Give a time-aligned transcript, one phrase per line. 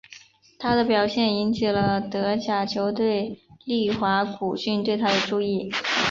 [0.57, 5.69] 他的表现引起了德甲球队利华古逊对他的注意。